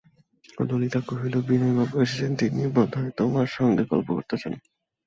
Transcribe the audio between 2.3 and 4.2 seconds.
তিনি বোধ হয় তোমার সঙ্গে গল্প